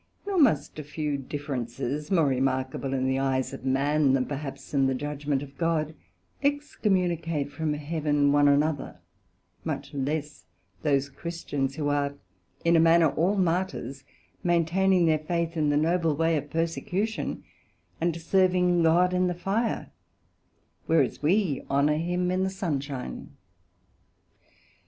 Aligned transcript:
Nor 0.25 0.39
must 0.39 0.79
a 0.79 0.83
few 0.83 1.15
differences, 1.15 2.09
more 2.09 2.25
remarkable 2.25 2.91
in 2.95 3.05
the 3.05 3.19
eyes 3.19 3.53
of 3.53 3.63
man 3.63 4.13
than 4.13 4.25
perhaps 4.25 4.73
in 4.73 4.87
the 4.87 4.95
judgement 4.95 5.43
of 5.43 5.55
God, 5.59 5.93
excommunicate 6.41 7.51
from 7.51 7.75
Heaven 7.75 8.31
one 8.31 8.47
another, 8.47 8.97
much 9.63 9.93
less 9.93 10.47
those 10.81 11.07
Christians 11.07 11.75
who 11.75 11.89
are 11.89 12.15
in 12.65 12.75
a 12.75 12.79
manner 12.79 13.09
all 13.09 13.35
Martyrs, 13.37 14.03
maintaining 14.43 15.05
their 15.05 15.19
Faith, 15.19 15.55
in 15.55 15.69
the 15.69 15.77
noble 15.77 16.15
way 16.15 16.35
of 16.35 16.49
persecution, 16.49 17.43
and 18.01 18.19
serving 18.19 18.81
God 18.81 19.13
in 19.13 19.27
the 19.27 19.35
Fire, 19.35 19.91
whereas 20.87 21.21
we 21.21 21.61
honour 21.69 21.97
him 21.97 22.31
in 22.31 22.41
the 22.43 22.49
Sunshine. 22.49 23.33